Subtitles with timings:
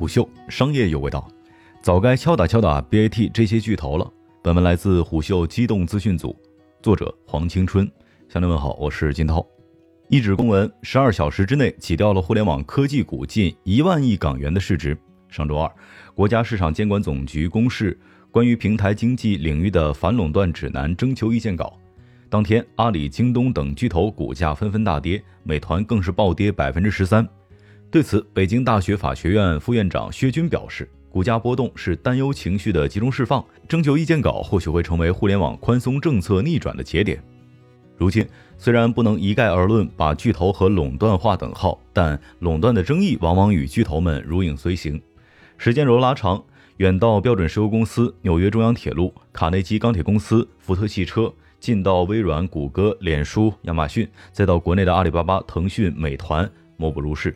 [0.00, 1.28] 虎嗅商业有味道，
[1.82, 4.12] 早该敲打敲打 BAT 这些巨头了。
[4.42, 6.34] 本文来自虎嗅机动资讯组，
[6.82, 7.86] 作者黄青春。
[8.26, 9.46] 向您问好，我是金涛。
[10.08, 14.96] 一纸公文，十二小时之内挤掉了互联网科技股近一万亿港元的市值。
[15.28, 15.70] 上周二，
[16.14, 21.78] 国家市场监管总局公示关于平台经济领域的反垄断指南征求意见稿。
[22.30, 27.28] 当天，阿里、京东等巨头股价纷纷大跌，美团更是暴跌百分之十三。
[27.90, 33.44] 对此，北京大学法学院副院长薛军表示，股价波动是担忧情绪的集中释放。
[33.68, 37.20] 征求意见稿或许会成为互联网宽松政策逆转的节点。
[37.96, 38.24] 如今，
[38.56, 45.02] 虽然不能一概而论把巨头和垄断划等号，但垄断的争议往往与巨头们如影随形。
[45.58, 46.40] 时间轴拉长，
[46.76, 57.34] 远到标准石油公司、纽约中央铁路、卡内基钢铁公司、福特汽车，近到微软、谷歌、脸书、亚马逊，再到国内的阿里巴巴、腾讯、美团，莫不如是。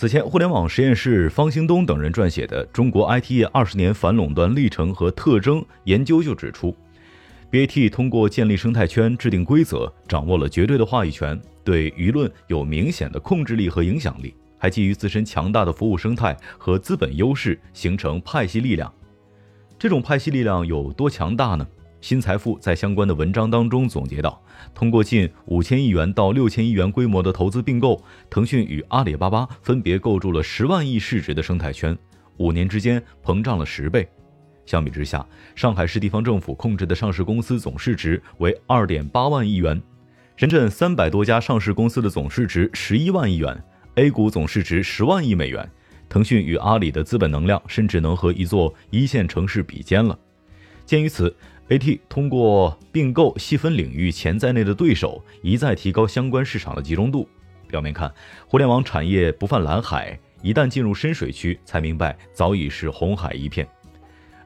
[0.00, 6.72] 此前，互联网实验室方兴东等人撰写的《中国 IT 业二十年反垄断历程和特征》研究就指出
[7.50, 18.94] ，BAT 通过建立生态圈、制定规则，掌握了绝对的话语权，对舆论有明显的控制力和影响力，还基于自身强大的服务生态和资本优势，形成派系力量。
[19.80, 21.66] 这种派系力量有多强大呢？
[22.00, 24.40] 新财富在相关的文章当中总结到，
[24.72, 31.96] 通过近五千亿元到六千亿元规模的投资并购，腾讯与阿里巴巴分别构筑了十万亿市值的生态圈，
[32.36, 34.08] 五年之间膨胀了十倍。
[34.64, 35.26] 相比之下，
[35.56, 39.82] 上海市地方政府控制的上市公司总市值为二点八万亿元，
[40.36, 43.60] 深圳三百多家上市公司的总市值十一万亿元
[43.96, 45.68] ，A 股总市值十万亿美元。
[46.08, 50.16] 腾讯与阿里的资本能量甚至能和一座一线城市比肩了。
[50.86, 51.34] 鉴于此。
[51.70, 52.00] A.T.
[52.08, 57.28] 通过并购细分领域潜在内的对手，一再提高相关市场的集中度。
[57.66, 58.10] 表面看，
[58.46, 63.68] 互联网产业不泛蓝海，一旦进入深水区，才明白早已是红海一片。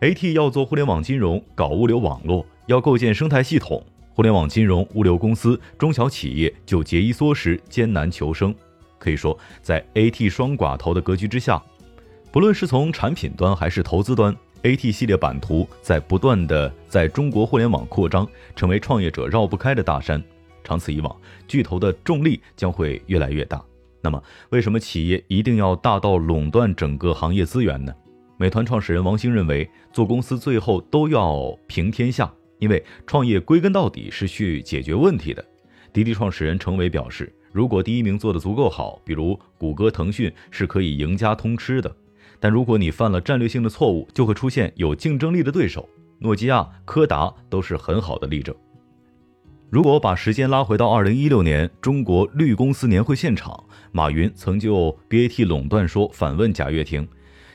[0.01, 0.33] A.T.
[0.33, 3.81] 要做互联网金融，搞物流网络，要构建生态系统，
[4.15, 8.53] 互联网金融、物流公司、中小企业就节衣缩食，艰难求生。
[8.99, 10.29] 可以说，在 A.T.
[10.29, 11.63] 双寡头的格局之下，
[12.33, 14.37] 不论是从产品端还是投资端。
[14.63, 20.23] AT 系列版图在不断的在中国互联网扩张，成为创业者绕不开的大山。
[20.63, 21.17] 长此以往，
[21.49, 23.61] 巨头的重力将会越来越大。
[24.01, 27.93] 那么，为什么企业一定要大到垄断整个行业资源呢？
[28.37, 35.45] 美团创始人王兴认为，做公司最后都要平天下，因为创业归根到底是去解决问题的。
[35.93, 41.95] 滴滴创始人程伟表示，如果第一名做得足够好，比如谷歌、腾讯，是可以赢家通吃的。
[42.43, 45.89] 但如果你犯了战略性的错误，就会出现有竞争力的对手。
[46.19, 48.53] 诺基亚、柯达都是很好的例证。
[49.71, 57.07] 如果把时间拉回到二零一六年中国绿公司年会现场，马云曾就 BAT 垄断说反问贾跃亭。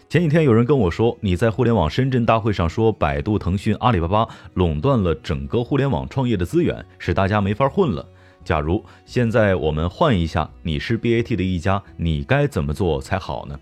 [0.07, 8.07] 前几天有人跟我说，你在互联网深圳大会上说百度、腾讯、阿里巴巴垄断了整个互联网创业的资源，使大家没法混了。
[8.45, 13.59] 假如现在我们换一下，你是 BAT 的一家，你该怎么做才好呢？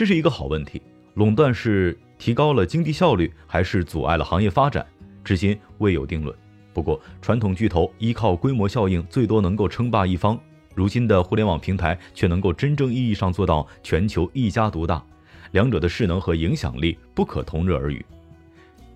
[0.00, 0.80] 这是一个好问题，
[1.12, 4.86] 垄断是提高了经济效率，还是阻碍了行业发展？
[5.22, 6.34] 至今未有定论。
[6.72, 10.38] 不过，传统巨头依靠规模效应，最多能够称霸一方；
[10.74, 15.04] 如今的互联网平台却能够真正意义上做到全球一家独大，
[15.50, 18.02] 两者的势能和影响力不可同日而语。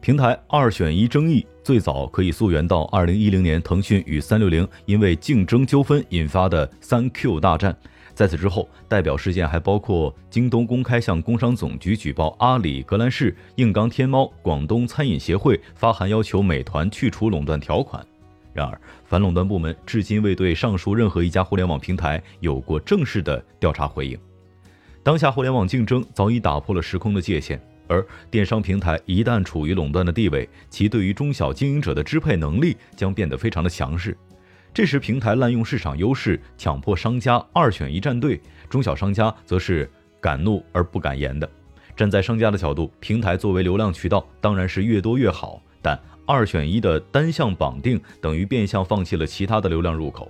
[0.01, 7.77] 平台二选一争议最早可以溯源到二零一零年腾讯与三六零因为竞争纠纷引发的三 Q 大战。
[8.15, 18.07] 在此之后，代表事件还包括京东公开向工商总局举报阿里、格兰仕、硬刚、天猫、广东餐饮协会发函要求美团去除垄断条款。
[18.53, 24.17] 然而，反垄断部门至今未对上述任何一家互联网平台有过正式的调查回应。
[25.03, 34.17] 当下互联网竞争早已打破了时空的界限，而电商平台一旦处于垄断的地位，其对于中小经营者的支配能力将变得非常的强势。
[34.75, 38.37] 这时，平台滥用市场优势，强迫商家二选一站队；
[38.69, 39.89] 中小商家则是
[40.21, 41.49] 敢怒而不敢言的。
[41.95, 45.63] 站在商家的角度，平台作为流量渠道，当然是越多越好。
[45.81, 50.29] 但二选一的单向绑定，等于变相放弃了其他的流量入口。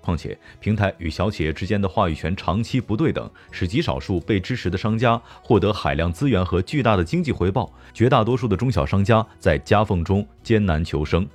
[0.00, 11.28] 况且，平台与小企业之间的话语权长期不对等，使极少数被支持的商家获得海量资源和巨大的经济回报，绝大多数的中小商家在夹缝中艰难求生。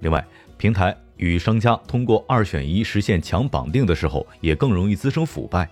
[0.00, 0.26] 另外，
[0.58, 1.03] 平台。
[1.16, 5.68] 与商家通过二选一实现强绑定的时候，也更容易滋生腐败。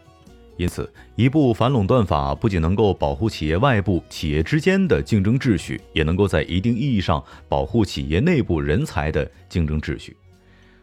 [0.58, 10.16] 因此，一部反垄断法不仅能够保护企业外部、企业之间的竞争秩序，也能够在一定意义上保护企业内部人才的竞争秩序。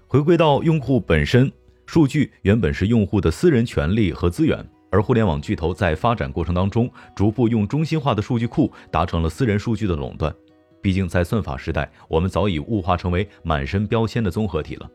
[0.08, 1.50] 回归到用户本身，
[1.86, 10.34] 数据原本是用户的私人权利和资源，而互联网巨头在发展过程当中，逐步用中心化的数据库达成了私人数据的垄断。
[10.82, 14.90] 毕竟在算法时代，我们早已物化成为满身标签的综合体了。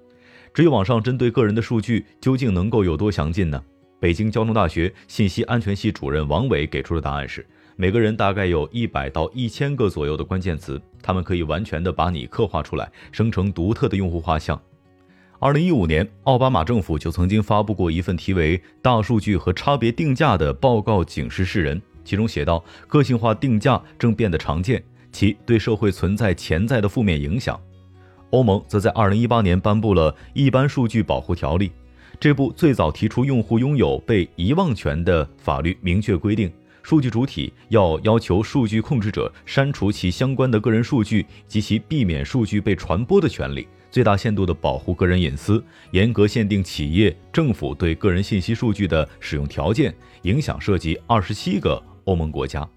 [0.52, 3.62] 至于网上针对个人的数据究竟能够有多详尽呢？
[4.00, 14.60] 北京交通大学信息安全系主任王伟给出的答案是：每个人大概有一百到一千个左右的关键词，他们可以完全的把你刻画出来，生成独特的用户画像。
[15.40, 21.80] 二零一五年，奥巴马政府就曾经发布过一份题为《大数据和差别定价》的报告，警示世人。
[22.04, 24.82] 其中写道，个性化定价正变得常见，
[25.14, 27.58] 其对社会存在潜在的负面影响。
[28.30, 31.68] 欧盟则在二零一八年颁布了《一般数据保护条例》，
[32.18, 36.52] 这部最早提出用户拥有被遗忘权的法律，明确规定，
[36.82, 43.68] 数据主体要要求数据控制者删除其相关的个人数据及其避免数据被传播的权利。
[43.92, 52.68] 最大限度地保护个人隐私，严格限定企业、政府对个人信息数据的使用条件，影响涉及二十七个欧盟国家。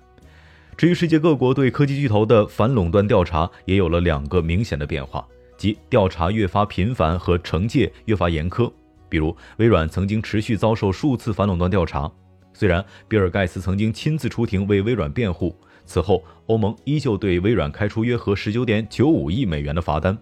[0.78, 5.28] 至于世界各国对科技巨头的反垄断调查，也有了两个明显的变化，
[5.58, 8.72] 即调查越发频繁和惩戒越发严苛。
[9.10, 12.12] 比如，微软曾经持续遭受数次反垄断调查，
[12.54, 20.16] 虽然比尔盖茨曾经亲自出庭为微软辩护，此后欧盟依旧对微软开出约合十九点九五亿美元的罚单。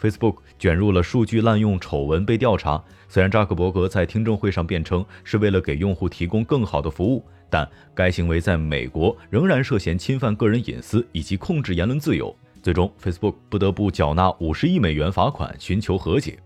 [0.00, 2.82] Facebook 卷入了数据滥用丑闻被调查。
[3.06, 12.34] 虽然扎克伯格在听证会上辩称是为了给用户提供更好的服务，但该行为在美国仍然涉嫌侵犯个人隐私以及控制言论自由。
[12.62, 16.38] 最终，Facebook 不得不缴纳五十亿美元罚款，寻求和解。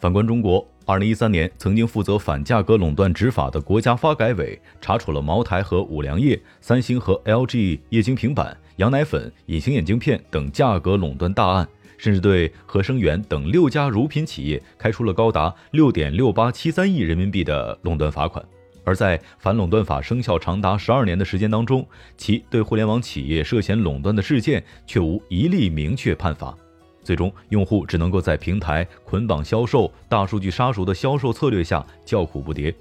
[0.00, 11.68] 反观中国，二零一三年曾经负责反价格垄断执法的国家发改委查处了茅台和五粮液、三星和 LG 液晶平板、羊奶粉、隐形眼镜片等价格垄断大案。
[11.96, 18.44] 甚至对合生元等六家乳品企业开出了高达六点六八七三亿人民币的垄断罚款，
[18.84, 21.86] 而在反垄断法生效长达十二年的时间当中，
[22.16, 26.54] 其对互联网企业涉嫌垄断的事件却无一例明确判罚，
[27.02, 32.74] 最终用户只能够在平台捆绑销售、大数据杀熟的销售策略下叫苦不迭。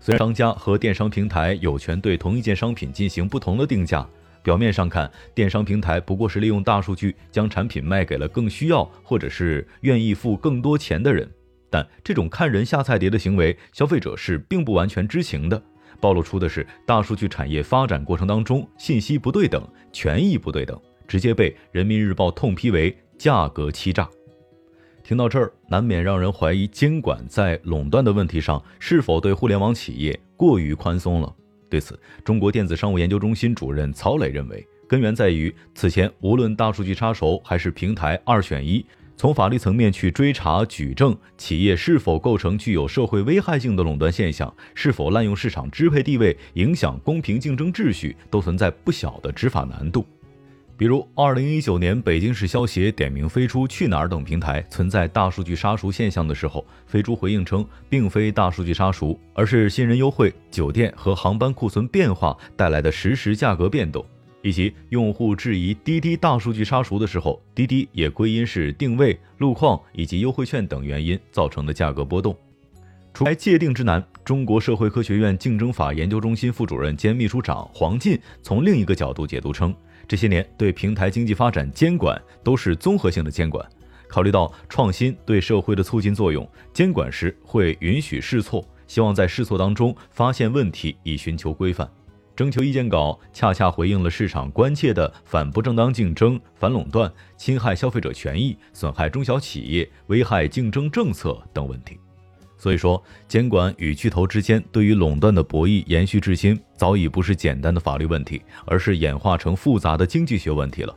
[0.00, 4.06] 虽然商家和电商平台有权对同一件商品进行不同的定价。
[4.42, 11.28] 表面上看，电商平台不过是利用大数据将产品卖给了更需要或者是愿意付更多钱的人，
[11.70, 15.62] 但这种看人下菜碟的行为，消费者是并不完全知情的，
[16.00, 24.08] 暴露出的是大数据产业发展过程当中信息不对等、权益不对等，直接被人民日报痛批为价格欺诈。
[25.02, 31.32] 听到这儿，难免让人怀疑监管在垄断的问题上是否对互联网企业过于宽松了。
[31.70, 38.84] 对此，中国电子商务研究中心主任曹磊认为，根源在于此前无论大数据杀手还是平台二选一，
[39.16, 50.04] 从法律层面去追查举证企业是否构成具有社会危害性的垄断现象，是否滥用市场支配地位影响公平竞争秩序，都存在不小的执法难度。
[50.78, 64.04] 比如，二零一九年北京市消协点名飞猪、去哪儿等平台存在大数据杀熟现象的时候，飞猪回应称，并非大数据杀熟，而是新人优惠、酒店和航班库存变化带来的实时价格变动，
[64.42, 72.36] 以及用户质疑滴滴大数据杀熟的时候，滴滴也归因是定位、路况以及优惠券等原因造成的价格波动。
[73.12, 79.74] 除开界定之难，中国社会科学院竞争法研究中心副主任兼秘书长黄进从另一个角度解读称。
[80.06, 83.66] 这些年对平台经济发展监管都是综合性的监管，
[84.06, 91.90] 考虑到创新对社会的促进作用，监管时会允许试错，希望在试错当中发现问题以寻求规范。
[92.36, 101.98] 征求意见稿恰恰回应了市场关切的反不正当竞争、反垄断、侵害消费者权益、损害中小企业、危害竞争政策等问题。
[102.58, 110.94] 所以说，监管与巨头之间对于垄断的博弈延续至今，早已不是简单的法律问题，而是演化成复杂的经济学问题了。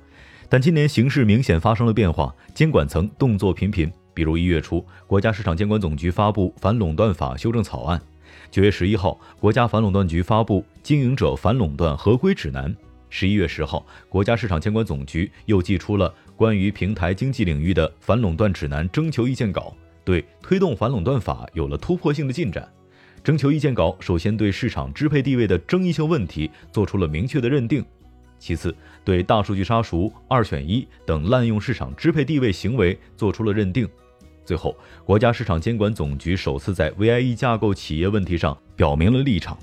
[0.47, 3.91] 但今年形势明显发生了变化，监管层动作频频。
[4.13, 7.99] 比如一月初，国家市场监管总局发布反垄断法修正草案；
[8.51, 12.71] 九月十一号，国家反垄断局发布经营者反垄断合规指南；
[13.09, 19.75] 十一月十号，国家市场监管总局又寄出了关于平台经济领域的反垄断指南征求意见稿。
[20.05, 22.67] 对推动反垄断法有了突破性的进展。
[23.23, 27.85] 征求意见稿首先对市场支配地位的争议性问题做出了明确的认定，
[28.39, 33.87] 其次对大数据杀熟、二选一等滥用市场支配地位行为做出了认定，
[34.49, 34.75] 最后
[35.05, 39.55] 国家市场监管总局首次在 VIE 架构企业问题上表明了立场。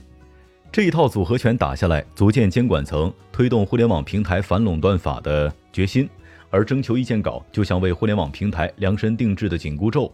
[0.71, 6.09] 这一套组合拳打下来，足见监管层推动互联网平台反垄断法的决心。
[6.51, 10.09] 而征求意见稿就像为互联网平台量身定制的紧箍咒。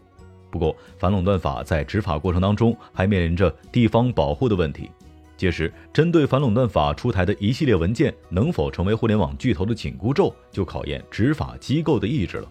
[0.51, 4.91] 不过，反垄断法在执法过程当中还面临着地方保护的问题。
[5.37, 12.49] 届时，针对反垄断法出台的一系列文件能否成为互联网巨头的紧箍咒，就考验执法机构的意志了。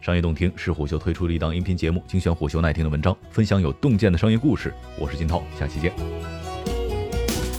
[0.00, 4.72] 商业洞听是虎嗅推出的一档音频节目，精选虎嗅耐听的文章，分享有洞见的商业故事。
[4.98, 5.92] 我是金涛，下期见。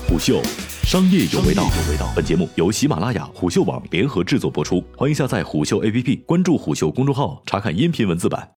[0.07, 0.41] 虎嗅，
[0.81, 1.69] 商业有味道。
[2.15, 8.50] 本节目由喜马拉雅、虎嗅网联合制作播出，欢迎下载虎嗅 APP，关注虎嗅公众号，查看音频文字版。